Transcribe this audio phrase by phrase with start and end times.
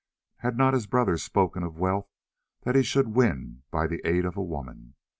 [0.37, 2.09] Had not his brother spoken of wealth
[2.63, 4.95] that he should win by the aid of a woman?